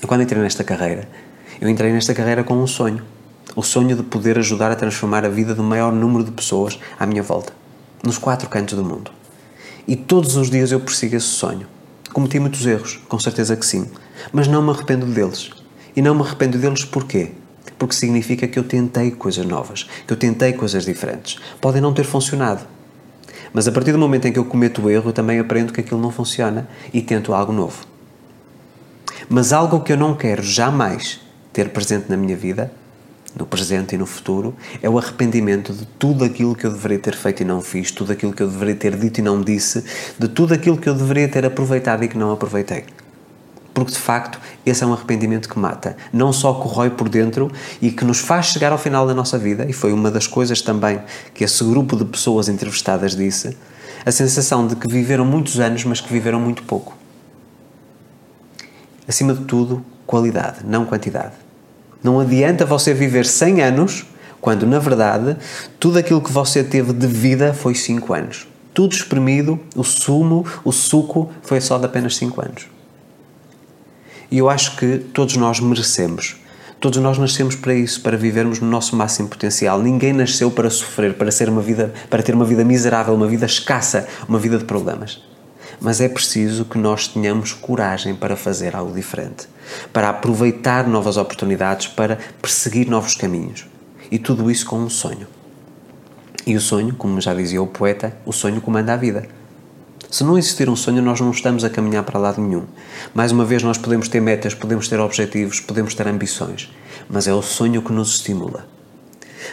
Eu, 0.01 0.07
quando 0.07 0.21
entrei 0.21 0.41
nesta 0.41 0.63
carreira, 0.63 1.07
eu 1.61 1.69
entrei 1.69 1.91
nesta 1.91 2.13
carreira 2.13 2.43
com 2.43 2.55
um 2.55 2.67
sonho. 2.67 3.03
O 3.55 3.63
sonho 3.63 3.95
de 3.95 4.03
poder 4.03 4.37
ajudar 4.37 4.71
a 4.71 4.75
transformar 4.75 5.25
a 5.25 5.29
vida 5.29 5.53
do 5.53 5.63
maior 5.63 5.91
número 5.91 6.23
de 6.23 6.31
pessoas 6.31 6.79
à 6.99 7.05
minha 7.05 7.23
volta, 7.23 7.53
nos 8.03 8.17
quatro 8.17 8.49
cantos 8.49 8.75
do 8.75 8.83
mundo. 8.83 9.11
E 9.87 9.95
todos 9.95 10.35
os 10.35 10.49
dias 10.49 10.71
eu 10.71 10.79
persigo 10.79 11.15
esse 11.15 11.27
sonho. 11.27 11.67
Cometi 12.13 12.39
muitos 12.39 12.65
erros, 12.65 12.99
com 13.07 13.19
certeza 13.19 13.55
que 13.55 13.65
sim, 13.65 13.89
mas 14.31 14.47
não 14.47 14.61
me 14.61 14.71
arrependo 14.71 15.05
deles. 15.05 15.51
E 15.95 16.01
não 16.01 16.15
me 16.15 16.21
arrependo 16.21 16.57
deles 16.57 16.83
porquê? 16.83 17.31
Porque 17.77 17.96
significa 17.96 18.48
que 18.48 18.57
eu 18.57 18.63
tentei 18.63 19.12
coisas 19.12 19.46
novas, 19.46 19.88
que 20.05 20.13
eu 20.13 20.17
tentei 20.17 20.53
coisas 20.53 20.86
diferentes. 20.86 21.39
Podem 21.62 21.81
não 21.81 21.93
ter 21.93 22.03
funcionado, 22.03 22.65
mas 23.53 23.67
a 23.67 23.72
partir 23.72 23.91
do 23.91 23.98
momento 23.98 24.27
em 24.27 24.31
que 24.31 24.39
eu 24.39 24.46
cometo 24.46 24.84
o 24.84 24.89
erro, 24.89 25.10
eu 25.10 25.13
também 25.13 25.39
aprendo 25.39 25.74
que 25.74 25.81
aquilo 25.81 26.01
não 26.01 26.12
funciona 26.12 26.67
e 26.93 27.01
tento 27.01 27.34
algo 27.34 27.51
novo. 27.51 27.86
Mas 29.29 29.51
algo 29.51 29.81
que 29.81 29.91
eu 29.91 29.98
não 29.98 30.15
quero 30.15 30.43
jamais 30.43 31.19
ter 31.51 31.69
presente 31.69 32.10
na 32.10 32.15
minha 32.15 32.36
vida, 32.36 32.72
no 33.36 33.46
presente 33.46 33.96
e 33.96 33.98
no 33.98 34.05
futuro, 34.05 34.55
é 34.81 34.89
o 34.89 34.98
arrependimento 34.98 35.74
de 35.74 35.86
tudo 35.86 36.24
aquilo 36.24 36.55
que 36.55 36.65
eu 36.65 36.72
deveria 36.72 37.00
ter 37.00 37.15
feito 37.15 37.41
e 37.41 37.46
não 37.46 37.62
fiz, 37.62 37.91
tudo 37.91 38.12
aquilo 38.12 38.34
que 38.34 38.41
eu 38.41 38.48
deveria 38.48 38.75
ter 38.75 38.96
dito 38.96 39.19
e 39.19 39.22
não 39.22 39.41
disse, 39.41 39.84
de 40.17 40.27
tudo 40.27 40.53
aquilo 40.53 40.77
que 40.77 40.88
eu 40.88 40.93
deveria 40.93 41.27
ter 41.27 41.46
aproveitado 41.46 42.03
e 42.03 42.07
que 42.07 42.17
não 42.17 42.31
aproveitei. 42.31 42.86
Porque 43.77 43.91
de 43.91 44.00
facto 44.00 44.39
esse 44.65 44.84
é 44.84 44.88
um 44.88 44.93
arrependimento 44.93 45.48
que 45.48 45.60
mata, 45.60 45.96
não 46.12 46.34
só 46.34 46.51
corrói 46.55 46.89
por 46.89 47.07
dentro 47.07 47.51
e 47.79 47.91
que 47.91 48.03
nos 48.03 48.17
faz 48.17 48.48
chegar 48.48 48.72
ao 48.72 48.77
final 48.79 49.05
da 49.05 49.13
nossa 49.13 49.38
vida, 49.38 49.67
e 49.69 49.72
foi 49.72 49.93
uma 49.93 50.10
das 50.10 50.25
coisas 50.25 50.63
também 50.63 51.00
que 51.31 51.43
esse 51.43 51.63
grupo 51.63 51.96
de 51.96 52.03
pessoas 52.03 52.50
entrevistadas 52.50 53.15
disse, 53.15 53.55
a 54.03 54.12
sensação 54.12 54.65
de 54.65 54.75
que 54.75 54.91
viveram 54.91 55.24
muitos 55.24 55.60
anos, 55.60 55.84
mas 55.84 56.01
que 56.01 56.12
viveram 56.12 56.39
muito 56.39 56.63
pouco. 56.63 56.98
Acima 59.07 59.31
de 59.31 59.46
tudo, 59.46 59.86
qualidade, 60.07 60.65
não 60.65 60.84
quantidade. 60.84 61.34
Não 62.03 62.19
adianta 62.19 62.65
você 62.65 62.96
viver 62.96 63.27
100 63.27 63.62
anos 63.62 64.07
quando, 64.41 64.65
na 64.65 64.79
verdade, 64.79 65.38
tudo 65.79 66.00
aquilo 66.00 66.19
que 66.19 66.31
você 66.31 66.63
teve 66.63 66.93
de 66.93 67.05
vida 67.05 67.53
foi 67.53 67.75
5 67.75 68.12
anos. 68.12 68.48
Tudo 68.74 68.96
espremido, 68.96 69.60
o 69.75 69.84
sumo, 69.84 70.43
o 70.65 70.72
suco, 70.72 71.31
foi 71.43 71.62
só 71.62 71.77
de 71.77 71.86
apenas 71.86 72.15
5 72.15 72.41
anos. 72.41 72.76
E 74.29 74.38
eu 74.39 74.50
acho 74.50 74.75
que 74.75 74.98
todos 74.98 75.38
nós 75.38 75.60
merecemos. 75.60 76.36
Todos 76.79 77.00
nós 77.01 77.17
nascemos 77.17 77.55
para 77.55 77.74
isso, 77.74 78.01
para 78.01 78.15
vivermos 78.15 78.60
no 78.60 78.69
nosso 78.69 78.96
máximo 78.96 79.27
potencial. 79.27 79.81
Ninguém 79.81 80.13
nasceu 80.13 80.51
para 80.51 80.69
sofrer, 80.69 81.15
para 81.15 81.31
ser 81.31 81.50
uma 81.50 81.62
vida, 81.62 81.93
para 82.10 82.22
ter 82.22 82.36
uma 82.36 82.46
vida 82.46 82.63
miserável, 82.63 83.15
uma 83.15 83.27
vida 83.27 83.46
escassa, 83.46 84.07
uma 84.27 84.38
vida 84.38 84.57
de 84.57 84.65
problemas. 84.65 85.24
Mas 85.79 86.01
é 86.01 86.10
preciso 86.10 86.65
que 86.65 86.77
nós 86.77 87.07
tenhamos 87.07 87.53
coragem 87.53 88.15
para 88.15 88.36
fazer 88.36 88.75
algo 88.75 88.93
diferente, 88.93 89.48
para 89.91 90.10
aproveitar 90.10 90.88
novas 90.88 91.17
oportunidades, 91.17 91.88
para 91.88 92.19
perseguir 92.41 92.88
novos 92.88 93.15
caminhos. 93.15 93.65
E 94.12 94.19
tudo 94.19 94.51
isso 94.51 94.65
com 94.65 94.77
um 94.77 94.89
sonho. 94.89 95.27
E 96.46 96.55
o 96.55 96.62
sonho, 96.62 96.93
como 96.96 97.19
já 97.19 97.34
dizia 97.34 97.62
o 97.62 97.67
poeta, 97.67 98.15
o 98.25 98.31
sonho 98.31 98.62
comanda 98.62 98.93
a 98.93 98.98
vida. 98.98 99.27
Se 100.09 100.23
não 100.23 100.37
existir 100.37 100.69
um 100.69 100.75
sonho, 100.75 101.01
nós 101.01 101.19
não 101.19 101.31
estamos 101.31 101.65
a 101.65 101.69
caminhar 101.69 102.03
para 102.03 102.17
lado 102.17 102.41
nenhum. 102.41 102.63
Mais 103.13 103.31
uma 103.33 103.43
vez, 103.43 103.61
nós 103.61 103.77
podemos 103.77 104.07
ter 104.07 104.21
metas, 104.21 104.53
podemos 104.53 104.87
ter 104.87 104.99
objetivos, 104.99 105.59
podemos 105.59 105.93
ter 105.93 106.07
ambições, 106.07 106.71
mas 107.09 107.27
é 107.27 107.33
o 107.33 107.41
sonho 107.41 107.81
que 107.81 107.91
nos 107.91 108.15
estimula. 108.15 108.65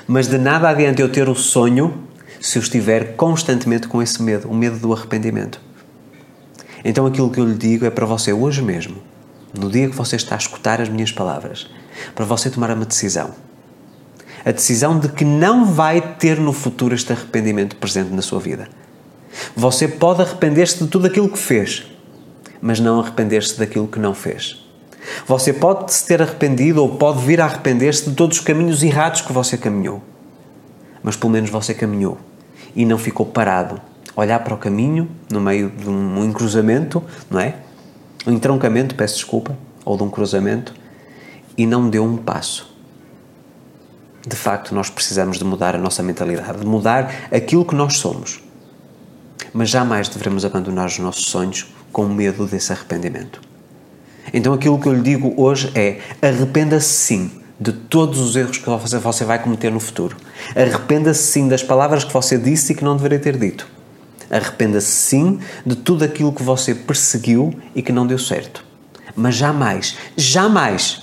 Mas 0.06 0.28
de 0.28 0.38
nada 0.38 0.68
adianta 0.68 1.02
eu 1.02 1.10
ter 1.10 1.28
o 1.28 1.34
sonho 1.34 2.04
se 2.40 2.58
eu 2.58 2.62
estiver 2.62 3.16
constantemente 3.16 3.88
com 3.88 4.00
esse 4.00 4.22
medo, 4.22 4.48
o 4.48 4.54
medo 4.54 4.78
do 4.78 4.92
arrependimento. 4.92 5.60
Então 6.84 7.06
aquilo 7.06 7.30
que 7.30 7.40
eu 7.40 7.46
lhe 7.46 7.54
digo 7.54 7.84
é 7.84 7.90
para 7.90 8.06
você 8.06 8.32
hoje 8.32 8.62
mesmo, 8.62 8.96
no 9.58 9.70
dia 9.70 9.88
que 9.88 9.96
você 9.96 10.14
está 10.16 10.36
a 10.36 10.38
escutar 10.38 10.80
as 10.80 10.88
minhas 10.88 11.10
palavras, 11.10 11.68
para 12.14 12.24
você 12.24 12.48
tomar 12.48 12.70
uma 12.70 12.84
decisão. 12.84 13.34
A 14.44 14.52
decisão 14.52 15.00
de 15.00 15.08
que 15.08 15.24
não 15.24 15.64
vai 15.64 16.00
ter 16.00 16.38
no 16.38 16.52
futuro 16.52 16.94
este 16.94 17.12
arrependimento 17.12 17.76
presente 17.76 18.12
na 18.12 18.22
sua 18.22 18.38
vida. 18.38 18.68
Você 19.56 19.88
pode 19.88 20.22
arrepender-se 20.22 20.82
de 20.82 20.88
tudo 20.88 21.06
aquilo 21.06 21.28
que 21.28 21.38
fez, 21.38 21.84
mas 22.60 22.80
não 22.80 23.00
arrepender-se 23.00 23.58
daquilo 23.58 23.88
que 23.88 23.98
não 23.98 24.14
fez. 24.14 24.64
Você 25.26 25.52
pode 25.52 25.92
se 25.92 26.06
ter 26.06 26.22
arrependido 26.22 26.82
ou 26.82 26.96
pode 26.96 27.24
vir 27.24 27.40
a 27.40 27.44
arrepender-se 27.44 28.08
de 28.08 28.16
todos 28.16 28.38
os 28.38 28.44
caminhos 28.44 28.82
errados 28.82 29.20
que 29.20 29.32
você 29.32 29.56
caminhou, 29.56 30.02
mas 31.02 31.16
pelo 31.16 31.32
menos 31.32 31.50
você 31.50 31.74
caminhou 31.74 32.18
e 32.74 32.84
não 32.84 32.98
ficou 32.98 33.26
parado 33.26 33.80
olhar 34.16 34.38
para 34.40 34.54
o 34.54 34.56
caminho 34.56 35.10
no 35.30 35.40
meio 35.40 35.70
de 35.70 35.88
um 35.88 36.24
encruzamento, 36.24 37.02
não 37.28 37.40
é? 37.40 37.56
Um 38.26 38.32
entroncamento, 38.32 38.94
peço 38.94 39.16
desculpa, 39.16 39.56
ou 39.84 39.96
de 39.96 40.02
um 40.02 40.10
cruzamento, 40.10 40.74
e 41.56 41.66
não 41.66 41.90
deu 41.90 42.04
um 42.04 42.16
passo. 42.16 42.72
De 44.26 44.36
facto, 44.36 44.74
nós 44.74 44.88
precisamos 44.88 45.38
de 45.38 45.44
mudar 45.44 45.74
a 45.74 45.78
nossa 45.78 46.02
mentalidade, 46.02 46.60
de 46.60 46.66
mudar 46.66 47.12
aquilo 47.30 47.64
que 47.64 47.74
nós 47.74 47.98
somos. 47.98 48.42
Mas 49.52 49.70
jamais 49.70 50.08
devemos 50.08 50.44
abandonar 50.44 50.86
os 50.86 50.98
nossos 50.98 51.26
sonhos 51.26 51.72
com 51.92 52.06
medo 52.08 52.46
desse 52.46 52.72
arrependimento. 52.72 53.40
Então, 54.32 54.52
aquilo 54.52 54.80
que 54.80 54.86
eu 54.86 54.94
lhe 54.94 55.02
digo 55.02 55.34
hoje 55.36 55.70
é: 55.74 56.00
arrependa-se 56.20 56.88
sim 56.88 57.30
de 57.58 57.72
todos 57.72 58.18
os 58.18 58.34
erros 58.34 58.58
que 58.58 58.68
você 58.68 59.24
vai 59.24 59.40
cometer 59.40 59.70
no 59.70 59.78
futuro. 59.78 60.16
Arrependa-se 60.56 61.22
sim 61.22 61.48
das 61.48 61.62
palavras 61.62 62.04
que 62.04 62.12
você 62.12 62.36
disse 62.36 62.72
e 62.72 62.74
que 62.74 62.84
não 62.84 62.96
deveria 62.96 63.20
ter 63.20 63.36
dito. 63.38 63.66
Arrependa-se 64.30 64.90
sim 64.90 65.38
de 65.64 65.76
tudo 65.76 66.04
aquilo 66.04 66.32
que 66.32 66.42
você 66.42 66.74
perseguiu 66.74 67.54
e 67.74 67.82
que 67.82 67.92
não 67.92 68.06
deu 68.06 68.18
certo. 68.18 68.64
Mas 69.14 69.36
jamais, 69.36 69.96
jamais 70.16 71.02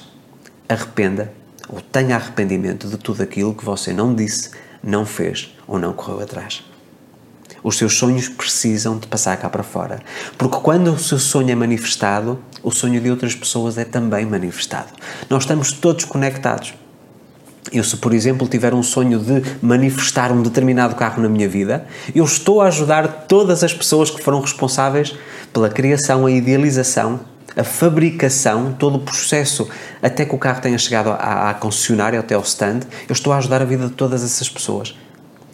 arrependa 0.68 1.32
ou 1.70 1.80
tenha 1.80 2.16
arrependimento 2.16 2.88
de 2.88 2.98
tudo 2.98 3.24
aquilo 3.24 3.54
que 3.54 3.64
você 3.64 3.94
não 3.94 4.14
disse, 4.14 4.52
não 4.84 5.06
fez 5.06 5.56
ou 5.68 5.80
não 5.80 5.94
correu 5.94 6.22
atrás. 6.22 6.64
Os 7.64 7.78
seus 7.78 7.98
sonhos 7.98 8.28
precisam 8.28 8.98
de 8.98 9.08
passar 9.08 9.38
cá 9.38 9.50
para 9.50 9.64
fora. 9.64 10.00
Porque 10.38 10.58
quando 10.58 10.92
o 10.92 11.00
seu 11.00 11.20
sonho 11.20 11.52
é 11.52 11.56
manifestado, 11.56 12.40
o 12.64 12.72
sonho 12.72 13.00
de 13.00 13.10
outras 13.10 13.36
pessoas 13.36 13.78
é 13.78 13.86
também 13.86 14.26
manifestado. 14.26 14.90
Nós 15.30 15.44
estamos 15.44 15.72
todos 15.72 16.06
conectados. 16.06 16.74
Eu, 17.72 17.84
se 17.84 17.96
por 17.98 18.14
exemplo 18.14 18.48
tiver 18.48 18.74
um 18.74 18.82
sonho 18.82 19.20
de 19.20 19.44
manifestar 19.62 20.32
um 20.32 20.42
determinado 20.42 20.96
carro 20.96 21.22
na 21.22 21.30
minha 21.30 21.48
vida, 21.48 21.86
eu 22.14 22.26
estou 22.26 22.62
a 22.62 22.68
ajudar 22.68 23.26
todas 23.28 23.64
as 23.64 23.74
pessoas 23.74 24.10
que 24.10 24.22
foram 24.22 24.42
responsáveis 24.42 25.16
pela 25.54 25.70
criação, 25.70 26.26
a 26.26 26.32
idealização, 26.32 27.20
a 27.56 27.64
fabricação, 27.64 28.76
todo 28.78 28.96
o 28.96 29.00
processo 29.00 29.70
até 30.02 30.26
que 30.26 30.34
o 30.34 30.38
carro 30.38 30.62
tenha 30.62 30.78
chegado 30.78 31.10
à, 31.12 31.50
à 31.50 31.54
concessionária, 31.54 32.20
até 32.20 32.34
ao 32.34 32.42
stand. 32.42 32.82
Eu 33.08 33.14
estou 33.14 33.32
a 33.32 33.38
ajudar 33.38 33.62
a 33.62 33.66
vida 33.66 33.88
de 33.88 33.94
todas 33.94 34.24
essas 34.24 34.50
pessoas. 34.50 34.96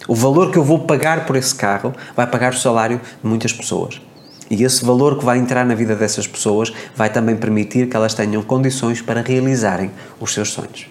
O 0.07 0.15
valor 0.15 0.51
que 0.51 0.57
eu 0.57 0.63
vou 0.63 0.79
pagar 0.79 1.25
por 1.25 1.35
esse 1.35 1.53
carro 1.53 1.93
vai 2.15 2.25
pagar 2.25 2.53
o 2.53 2.57
salário 2.57 3.01
de 3.21 3.27
muitas 3.27 3.51
pessoas. 3.51 4.01
E 4.49 4.63
esse 4.63 4.85
valor 4.85 5.19
que 5.19 5.25
vai 5.25 5.37
entrar 5.37 5.65
na 5.65 5.75
vida 5.75 5.95
dessas 5.95 6.25
pessoas 6.25 6.71
vai 6.95 7.09
também 7.09 7.35
permitir 7.35 7.89
que 7.89 7.95
elas 7.95 8.13
tenham 8.13 8.41
condições 8.41 9.01
para 9.01 9.21
realizarem 9.21 9.91
os 10.19 10.33
seus 10.33 10.51
sonhos. 10.51 10.87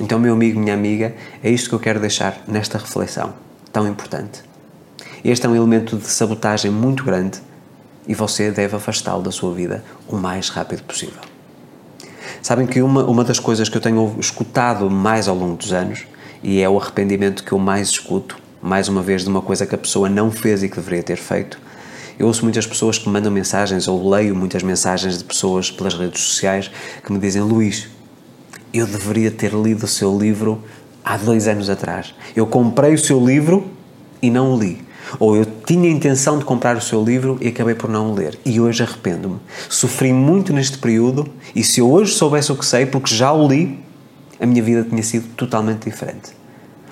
Então, 0.00 0.18
meu 0.18 0.32
amigo, 0.32 0.58
minha 0.58 0.74
amiga, 0.74 1.14
é 1.42 1.50
isto 1.50 1.68
que 1.68 1.74
eu 1.76 1.80
quero 1.80 2.00
deixar 2.00 2.42
nesta 2.48 2.78
reflexão 2.78 3.34
tão 3.72 3.86
importante. 3.86 4.42
Este 5.24 5.46
é 5.46 5.48
um 5.48 5.54
elemento 5.54 5.96
de 5.96 6.06
sabotagem 6.06 6.70
muito 6.70 7.04
grande 7.04 7.40
e 8.06 8.14
você 8.14 8.50
deve 8.50 8.74
afastá-lo 8.74 9.22
da 9.22 9.30
sua 9.30 9.54
vida 9.54 9.84
o 10.08 10.16
mais 10.16 10.48
rápido 10.48 10.82
possível. 10.82 11.20
Sabem 12.42 12.66
que 12.66 12.80
uma, 12.82 13.04
uma 13.04 13.24
das 13.24 13.38
coisas 13.38 13.68
que 13.68 13.76
eu 13.76 13.80
tenho 13.80 14.16
escutado 14.18 14.90
mais 14.90 15.28
ao 15.28 15.36
longo 15.36 15.56
dos 15.56 15.72
anos, 15.72 16.06
e 16.42 16.60
é 16.60 16.68
o 16.68 16.78
arrependimento 16.78 17.44
que 17.44 17.52
eu 17.52 17.58
mais 17.58 17.88
escuto, 17.88 18.38
mais 18.62 18.88
uma 18.88 19.02
vez 19.02 19.22
de 19.22 19.28
uma 19.28 19.42
coisa 19.42 19.66
que 19.66 19.74
a 19.74 19.78
pessoa 19.78 20.08
não 20.08 20.30
fez 20.30 20.62
e 20.62 20.68
que 20.68 20.76
deveria 20.76 21.02
ter 21.02 21.16
feito, 21.16 21.58
eu 22.18 22.26
ouço 22.26 22.42
muitas 22.42 22.66
pessoas 22.66 22.98
que 22.98 23.06
me 23.06 23.12
mandam 23.12 23.30
mensagens, 23.30 23.86
ou 23.86 24.10
leio 24.10 24.34
muitas 24.34 24.64
mensagens 24.64 25.18
de 25.18 25.24
pessoas 25.24 25.70
pelas 25.70 25.94
redes 25.94 26.20
sociais 26.20 26.68
que 27.04 27.12
me 27.12 27.18
dizem: 27.18 27.42
Luís, 27.42 27.88
eu 28.74 28.86
deveria 28.86 29.30
ter 29.30 29.52
lido 29.54 29.84
o 29.84 29.86
seu 29.86 30.18
livro 30.18 30.60
há 31.04 31.16
dois 31.16 31.46
anos 31.46 31.70
atrás. 31.70 32.12
Eu 32.34 32.44
comprei 32.44 32.92
o 32.92 32.98
seu 32.98 33.24
livro 33.24 33.70
e 34.20 34.30
não 34.30 34.52
o 34.52 34.58
li. 34.58 34.82
Ou 35.20 35.36
eu 35.36 35.46
tinha 35.64 35.88
a 35.88 35.92
intenção 35.92 36.38
de 36.38 36.44
comprar 36.44 36.76
o 36.76 36.80
seu 36.80 37.02
livro 37.04 37.38
e 37.40 37.48
acabei 37.48 37.74
por 37.74 37.88
não 37.88 38.10
o 38.10 38.14
ler. 38.14 38.36
E 38.44 38.60
hoje 38.60 38.82
arrependo-me. 38.82 39.38
Sofri 39.68 40.12
muito 40.12 40.52
neste 40.52 40.76
período 40.76 41.26
e 41.54 41.62
se 41.62 41.80
eu 41.80 41.90
hoje 41.90 42.12
soubesse 42.12 42.50
o 42.50 42.56
que 42.56 42.66
sei, 42.66 42.84
porque 42.84 43.14
já 43.14 43.32
o 43.32 43.46
li, 43.46 43.78
a 44.40 44.46
minha 44.46 44.62
vida 44.62 44.84
tinha 44.88 45.02
sido 45.02 45.28
totalmente 45.34 45.84
diferente. 45.84 46.38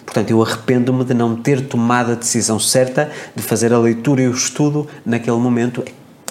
Portanto, 0.05 0.31
eu 0.31 0.43
arrependo-me 0.43 1.05
de 1.05 1.13
não 1.13 1.37
ter 1.37 1.67
tomado 1.67 2.13
a 2.13 2.15
decisão 2.15 2.59
certa 2.59 3.11
de 3.35 3.43
fazer 3.43 3.73
a 3.73 3.79
leitura 3.79 4.23
e 4.23 4.29
o 4.29 4.33
estudo 4.33 4.87
naquele 5.05 5.37
momento 5.37 5.85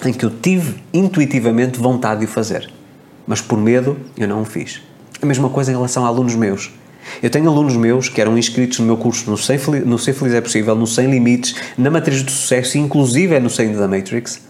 em 0.04 0.12
que 0.12 0.24
eu 0.24 0.30
tive 0.30 0.82
intuitivamente 0.92 1.78
vontade 1.78 2.20
de 2.20 2.26
o 2.26 2.28
fazer. 2.28 2.70
Mas 3.26 3.40
por 3.40 3.58
medo 3.58 3.96
eu 4.16 4.26
não 4.26 4.42
o 4.42 4.44
fiz. 4.44 4.82
A 5.20 5.26
mesma 5.26 5.48
coisa 5.48 5.70
em 5.70 5.74
relação 5.74 6.04
a 6.04 6.08
alunos 6.08 6.34
meus. 6.34 6.72
Eu 7.22 7.30
tenho 7.30 7.48
alunos 7.48 7.76
meus 7.76 8.08
que 8.08 8.20
eram 8.20 8.36
inscritos 8.36 8.80
no 8.80 8.86
meu 8.86 8.96
curso 8.96 9.30
no 9.30 9.36
Ser 9.36 9.58
Feliz, 9.58 9.86
no 9.86 9.98
Ser 9.98 10.12
Feliz 10.12 10.34
é 10.34 10.40
Possível, 10.40 10.74
no 10.74 10.86
Sem 10.86 11.10
Limites, 11.10 11.54
na 11.78 11.90
Matriz 11.90 12.22
do 12.22 12.30
Sucesso, 12.30 12.78
inclusive 12.78 13.34
é 13.34 13.40
no 13.40 13.48
Saindo 13.48 13.78
da 13.78 13.86
Matrix, 13.86 14.40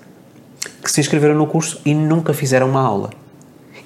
que 0.83 0.91
se 0.91 1.01
inscreveram 1.01 1.35
no 1.35 1.47
curso 1.47 1.81
e 1.85 1.95
nunca 1.95 2.33
fizeram 2.33 2.69
uma 2.69 2.81
aula. 2.81 3.11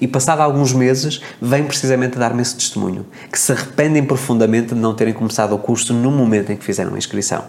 E 0.01 0.07
passado 0.07 0.41
alguns 0.41 0.73
meses, 0.73 1.21
vêm 1.39 1.63
precisamente 1.63 2.17
dar-me 2.17 2.41
esse 2.41 2.55
testemunho, 2.55 3.05
que 3.31 3.37
se 3.37 3.51
arrependem 3.51 4.03
profundamente 4.03 4.73
de 4.73 4.81
não 4.81 4.95
terem 4.95 5.13
começado 5.13 5.53
o 5.53 5.59
curso 5.59 5.93
no 5.93 6.09
momento 6.09 6.51
em 6.51 6.57
que 6.57 6.65
fizeram 6.65 6.95
a 6.95 6.97
inscrição. 6.97 7.45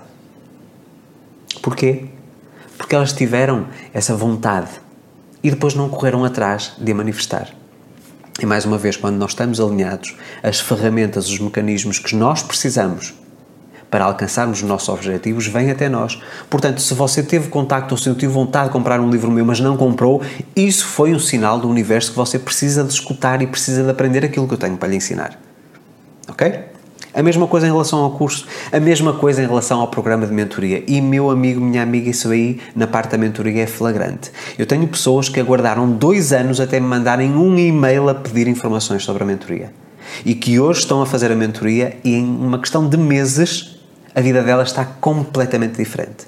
Porquê? 1.63 2.05
Porque 2.77 2.95
elas 2.95 3.15
tiveram 3.15 3.67
essa 3.95 4.15
vontade 4.15 4.69
e 5.43 5.51
depois 5.51 5.75
não 5.75 5.89
correram 5.89 6.25
atrás 6.27 6.75
de 6.79 6.93
a 6.93 6.95
manifestar. 6.95 7.49
E 8.41 8.45
mais 8.45 8.67
uma 8.67 8.77
vez, 8.77 8.97
quando 8.97 9.17
nós 9.17 9.31
estamos 9.31 9.59
alinhados, 9.59 10.15
as 10.43 10.61
ferramentas, 10.61 11.29
os 11.29 11.39
mecanismos 11.39 11.99
que 11.99 12.15
nós 12.15 12.43
precisamos 12.43 13.15
para 13.93 14.07
alcançarmos 14.07 14.63
os 14.63 14.67
nossos 14.67 14.89
objetivos 14.89 15.47
vêm 15.47 15.71
até 15.71 15.87
nós. 15.87 16.19
Portanto, 16.49 16.81
se 16.81 16.95
você 16.95 17.23
teve 17.23 17.49
contacto 17.49 17.93
ou 17.93 17.99
sentiu 17.99 18.31
vontade 18.31 18.69
de 18.69 18.73
comprar 18.73 18.99
um 18.99 19.11
livro 19.11 19.31
meu, 19.31 19.45
mas 19.45 19.61
não 19.61 19.77
comprou, 19.77 20.23
isso 20.57 20.87
foi 20.87 21.13
um 21.13 21.19
sinal 21.19 21.59
do 21.59 21.69
universo 21.69 22.13
que 22.13 22.17
você 22.17 22.39
precisa 22.39 22.83
de 22.83 22.91
escutar 22.91 23.43
e 23.43 23.47
precisa 23.47 23.83
de 23.83 23.91
aprender 23.91 24.25
aquilo 24.25 24.49
que 24.49 24.55
eu 24.55 24.59
tenho 24.59 24.79
para 24.79 24.89
lhe 24.89 24.97
ensinar. 24.97 25.39
Ok? 26.27 26.59
A 27.13 27.23
mesma 27.23 27.47
coisa 27.47 27.67
em 27.67 27.71
relação 27.71 27.99
ao 27.99 28.13
curso, 28.13 28.47
a 28.73 28.81
mesma 28.81 29.13
coisa 29.13 29.43
em 29.43 29.47
relação 29.47 29.79
ao 29.81 29.89
programa 29.89 30.27
de 30.27 30.33
mentoria. 30.33 30.83
E 30.89 30.99
meu 31.03 31.29
amigo, 31.29 31.61
minha 31.61 31.83
amiga, 31.83 32.09
isso 32.09 32.31
aí 32.31 32.61
na 32.75 32.87
parte 32.87 33.11
da 33.11 33.19
mentoria 33.19 33.63
é 33.63 33.67
flagrante. 33.67 34.31
Eu 34.59 34.65
tenho 34.65 34.89
pessoas 34.89 35.29
que 35.29 35.39
aguardaram 35.39 35.91
dois 35.91 36.33
anos 36.33 36.61
até 36.61 36.81
me 36.81 36.87
mandarem 36.87 37.31
um 37.33 37.59
e-mail 37.59 38.09
a 38.09 38.15
pedir 38.15 38.49
informações 38.49 39.05
sobre 39.05 39.23
a 39.23 39.27
mentoria. 39.27 39.71
E 40.25 40.35
que 40.35 40.59
hoje 40.59 40.81
estão 40.81 41.03
a 41.03 41.07
fazer 41.07 41.31
a 41.31 41.37
mentoria 41.37 41.99
e 42.03 42.15
em 42.15 42.25
uma 42.25 42.59
questão 42.59 42.89
de 42.89 42.97
meses 42.97 43.82
a 44.15 44.21
vida 44.21 44.43
delas 44.43 44.69
está 44.69 44.85
completamente 44.85 45.77
diferente. 45.77 46.27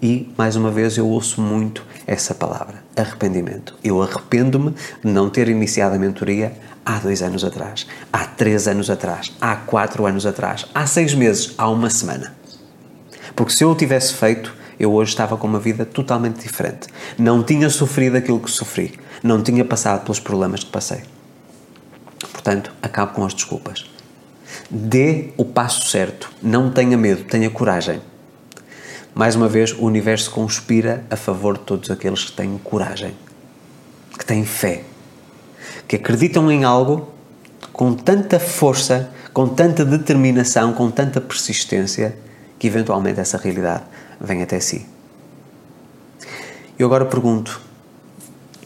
E, 0.00 0.32
mais 0.36 0.56
uma 0.56 0.70
vez, 0.70 0.96
eu 0.96 1.08
ouço 1.08 1.40
muito 1.40 1.84
essa 2.06 2.34
palavra, 2.34 2.82
arrependimento. 2.96 3.74
Eu 3.82 4.02
arrependo-me 4.02 4.70
de 5.04 5.10
não 5.10 5.28
ter 5.28 5.48
iniciado 5.48 5.96
a 5.96 5.98
mentoria 5.98 6.52
há 6.84 6.98
dois 6.98 7.20
anos 7.22 7.44
atrás, 7.44 7.86
há 8.12 8.24
três 8.24 8.66
anos 8.66 8.88
atrás, 8.88 9.36
há 9.40 9.56
quatro 9.56 10.06
anos 10.06 10.24
atrás, 10.24 10.66
há 10.74 10.86
seis 10.86 11.14
meses, 11.14 11.54
há 11.58 11.68
uma 11.68 11.90
semana. 11.90 12.34
Porque 13.34 13.52
se 13.52 13.62
eu 13.62 13.70
o 13.70 13.74
tivesse 13.74 14.14
feito, 14.14 14.54
eu 14.78 14.92
hoje 14.92 15.10
estava 15.10 15.36
com 15.36 15.46
uma 15.46 15.58
vida 15.58 15.84
totalmente 15.84 16.40
diferente. 16.40 16.88
Não 17.18 17.42
tinha 17.42 17.68
sofrido 17.68 18.16
aquilo 18.16 18.40
que 18.40 18.50
sofri, 18.50 18.98
não 19.22 19.42
tinha 19.42 19.64
passado 19.64 20.04
pelos 20.04 20.20
problemas 20.20 20.64
que 20.64 20.70
passei. 20.70 21.02
Portanto, 22.32 22.72
acabe 22.80 23.14
com 23.14 23.24
as 23.24 23.34
desculpas. 23.34 23.84
Dê 24.70 25.30
o 25.36 25.46
passo 25.46 25.88
certo, 25.88 26.30
não 26.42 26.70
tenha 26.70 26.96
medo, 26.96 27.24
tenha 27.24 27.48
coragem. 27.48 28.02
Mais 29.14 29.34
uma 29.34 29.48
vez, 29.48 29.72
o 29.72 29.84
universo 29.84 30.30
conspira 30.30 31.04
a 31.10 31.16
favor 31.16 31.56
de 31.56 31.64
todos 31.64 31.90
aqueles 31.90 32.24
que 32.24 32.32
têm 32.32 32.58
coragem, 32.62 33.16
que 34.18 34.24
têm 34.26 34.44
fé, 34.44 34.84
que 35.88 35.96
acreditam 35.96 36.52
em 36.52 36.64
algo 36.64 37.08
com 37.72 37.94
tanta 37.94 38.38
força, 38.38 39.10
com 39.32 39.48
tanta 39.48 39.84
determinação, 39.84 40.74
com 40.74 40.90
tanta 40.90 41.20
persistência, 41.20 42.18
que 42.58 42.66
eventualmente 42.66 43.20
essa 43.20 43.38
realidade 43.38 43.84
vem 44.20 44.42
até 44.42 44.60
si. 44.60 44.84
Eu 46.78 46.86
agora 46.86 47.06
pergunto 47.06 47.60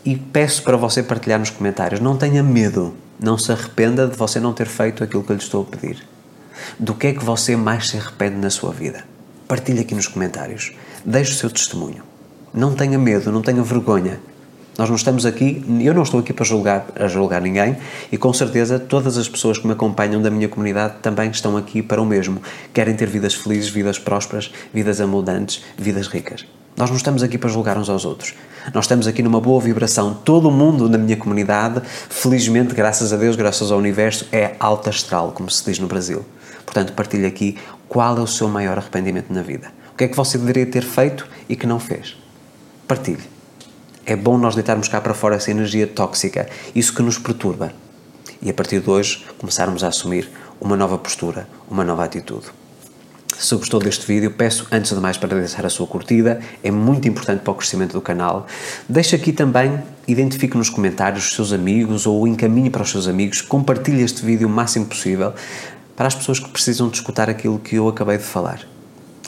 e 0.04 0.16
peço 0.16 0.64
para 0.64 0.76
você 0.76 1.02
partilhar 1.02 1.38
nos 1.38 1.50
comentários: 1.50 2.00
não 2.00 2.16
tenha 2.16 2.42
medo, 2.42 2.92
não 3.22 3.38
se 3.38 3.52
arrependa 3.52 4.06
de 4.06 4.16
você 4.16 4.40
não 4.40 4.52
ter 4.52 4.66
feito 4.66 5.02
aquilo 5.04 5.22
que 5.22 5.30
eu 5.30 5.36
lhe 5.36 5.42
estou 5.42 5.62
a 5.62 5.76
pedir. 5.76 6.06
Do 6.78 6.94
que 6.94 7.06
é 7.08 7.12
que 7.12 7.24
você 7.24 7.56
mais 7.56 7.88
se 7.88 7.96
arrepende 7.96 8.36
na 8.36 8.50
sua 8.50 8.72
vida? 8.72 9.04
Partilhe 9.46 9.80
aqui 9.80 9.94
nos 9.94 10.08
comentários. 10.08 10.72
Deixe 11.04 11.32
o 11.32 11.34
seu 11.34 11.50
testemunho. 11.50 12.02
Não 12.52 12.74
tenha 12.74 12.98
medo, 12.98 13.30
não 13.32 13.40
tenha 13.40 13.62
vergonha. 13.62 14.20
Nós 14.78 14.88
não 14.88 14.96
estamos 14.96 15.26
aqui, 15.26 15.62
eu 15.82 15.92
não 15.92 16.02
estou 16.02 16.20
aqui 16.20 16.32
para 16.32 16.44
julgar, 16.44 16.86
a 16.96 17.06
julgar 17.06 17.42
ninguém 17.42 17.76
e 18.10 18.16
com 18.16 18.32
certeza 18.32 18.78
todas 18.78 19.18
as 19.18 19.28
pessoas 19.28 19.58
que 19.58 19.66
me 19.66 19.74
acompanham 19.74 20.22
da 20.22 20.30
minha 20.30 20.48
comunidade 20.48 20.94
também 21.02 21.30
estão 21.30 21.56
aqui 21.56 21.82
para 21.82 22.00
o 22.00 22.06
mesmo. 22.06 22.40
Querem 22.72 22.96
ter 22.96 23.08
vidas 23.08 23.34
felizes, 23.34 23.68
vidas 23.68 23.98
prósperas, 23.98 24.50
vidas 24.72 25.00
abundantes, 25.00 25.62
vidas 25.76 26.06
ricas. 26.06 26.46
Nós 26.76 26.88
não 26.88 26.96
estamos 26.96 27.22
aqui 27.22 27.36
para 27.36 27.50
julgar 27.50 27.76
uns 27.76 27.90
aos 27.90 28.04
outros. 28.04 28.34
Nós 28.72 28.84
estamos 28.84 29.06
aqui 29.06 29.22
numa 29.22 29.40
boa 29.40 29.60
vibração. 29.60 30.14
Todo 30.14 30.48
o 30.48 30.50
mundo 30.50 30.88
na 30.88 30.96
minha 30.96 31.16
comunidade, 31.16 31.82
felizmente, 32.08 32.74
graças 32.74 33.12
a 33.12 33.16
Deus, 33.16 33.36
graças 33.36 33.70
ao 33.70 33.78
universo, 33.78 34.26
é 34.32 34.56
alta 34.58 34.88
astral, 34.88 35.32
como 35.32 35.50
se 35.50 35.64
diz 35.64 35.78
no 35.78 35.86
Brasil. 35.86 36.24
Portanto, 36.64 36.94
partilhe 36.94 37.26
aqui 37.26 37.58
qual 37.88 38.16
é 38.16 38.20
o 38.20 38.26
seu 38.26 38.48
maior 38.48 38.78
arrependimento 38.78 39.30
na 39.30 39.42
vida. 39.42 39.70
O 39.92 39.96
que 39.96 40.04
é 40.04 40.08
que 40.08 40.16
você 40.16 40.38
deveria 40.38 40.64
ter 40.64 40.82
feito 40.82 41.28
e 41.48 41.54
que 41.54 41.66
não 41.66 41.78
fez? 41.78 42.16
Partilhe. 42.88 43.28
É 44.06 44.16
bom 44.16 44.38
nós 44.38 44.54
deitarmos 44.54 44.88
cá 44.88 45.00
para 45.00 45.12
fora 45.12 45.36
essa 45.36 45.50
energia 45.50 45.86
tóxica, 45.86 46.48
isso 46.74 46.94
que 46.94 47.02
nos 47.02 47.18
perturba. 47.18 47.72
E 48.40 48.48
a 48.48 48.54
partir 48.54 48.80
de 48.80 48.90
hoje 48.90 49.26
começarmos 49.38 49.84
a 49.84 49.88
assumir 49.88 50.30
uma 50.60 50.76
nova 50.76 50.96
postura, 50.96 51.46
uma 51.70 51.84
nova 51.84 52.04
atitude. 52.04 52.46
Se 53.38 53.54
gostou 53.56 53.80
deste 53.80 54.06
vídeo, 54.06 54.30
peço 54.30 54.66
antes 54.70 54.92
de 54.92 55.00
mais 55.00 55.16
para 55.16 55.36
deixar 55.36 55.66
a 55.66 55.70
sua 55.70 55.86
curtida, 55.86 56.40
é 56.62 56.70
muito 56.70 57.08
importante 57.08 57.40
para 57.40 57.50
o 57.50 57.54
crescimento 57.54 57.92
do 57.92 58.00
canal. 58.00 58.46
Deixe 58.88 59.16
aqui 59.16 59.32
também, 59.32 59.82
identifique 60.06 60.56
nos 60.56 60.70
comentários 60.70 61.26
os 61.26 61.34
seus 61.34 61.52
amigos 61.52 62.06
ou 62.06 62.26
encaminhe 62.26 62.70
para 62.70 62.82
os 62.82 62.90
seus 62.90 63.08
amigos, 63.08 63.40
compartilhe 63.40 64.02
este 64.02 64.24
vídeo 64.24 64.46
o 64.46 64.50
máximo 64.50 64.86
possível 64.86 65.32
para 65.96 66.06
as 66.06 66.14
pessoas 66.14 66.38
que 66.38 66.48
precisam 66.48 66.88
de 66.88 66.96
escutar 66.96 67.28
aquilo 67.28 67.58
que 67.58 67.76
eu 67.76 67.88
acabei 67.88 68.18
de 68.18 68.24
falar. 68.24 68.71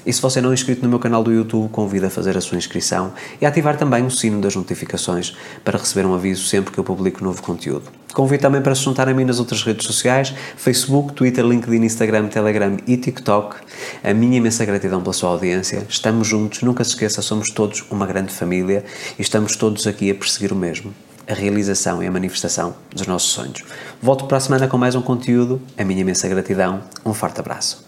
E 0.07 0.13
se 0.13 0.21
você 0.21 0.41
não 0.41 0.51
é 0.51 0.55
inscrito 0.55 0.83
no 0.83 0.89
meu 0.89 0.99
canal 0.99 1.23
do 1.23 1.33
YouTube, 1.33 1.71
convido 1.71 2.07
a 2.07 2.11
fazer 2.11 2.37
a 2.37 2.41
sua 2.41 2.59
inscrição 2.59 3.13
e 3.41 3.47
a 3.47 3.49
ativar 3.49 3.77
também 3.77 4.05
o 4.05 4.11
sino 4.11 4.41
das 4.41 4.55
notificações 4.55 5.37
para 5.65 5.79
receber 5.79 6.07
um 6.07 6.15
aviso 6.15 6.47
sempre 6.47 6.73
que 6.73 6.79
eu 6.79 6.85
publico 6.85 7.25
novo 7.25 7.43
conteúdo. 7.43 7.91
Convido 8.15 8.43
também 8.43 8.63
para 8.63 8.75
se 8.77 8.83
juntar 8.83 9.09
a 9.09 9.15
mim 9.15 9.25
nas 9.25 9.41
outras 9.41 9.65
redes 9.65 9.87
sociais, 9.87 10.33
Facebook, 10.57 11.15
Twitter, 11.15 11.45
LinkedIn, 11.45 11.85
Instagram, 11.85 12.29
Telegram 12.29 12.77
e 12.87 12.97
TikTok. 12.97 13.57
A 14.05 14.15
minha 14.15 14.37
imensa 14.37 14.65
gratidão 14.65 15.01
pela 15.01 15.13
sua 15.13 15.31
audiência. 15.31 15.85
Estamos 15.89 16.29
juntos, 16.29 16.63
nunca 16.63 16.85
se 16.85 16.91
esqueça, 16.91 17.21
somos 17.23 17.51
todos 17.51 17.85
uma 17.91 18.07
grande 18.07 18.33
família 18.33 18.85
e 19.19 19.23
estamos 19.23 19.57
todos 19.57 19.87
aqui 19.89 20.11
a 20.11 20.15
perseguir 20.15 20.53
o 20.53 20.57
mesmo. 20.57 20.95
A 21.27 21.35
realização 21.35 22.03
e 22.03 22.07
a 22.07 22.11
manifestação 22.11 22.77
dos 22.95 23.07
nossos 23.07 23.31
sonhos. 23.33 23.65
Volto 24.01 24.27
para 24.27 24.37
a 24.37 24.41
semana 24.41 24.69
com 24.69 24.79
mais 24.79 24.95
um 24.95 25.03
conteúdo. 25.03 25.61
A 25.77 25.83
minha 25.83 26.03
imensa 26.03 26.29
gratidão. 26.29 26.83
Um 27.05 27.15
forte 27.15 27.41
abraço. 27.41 27.84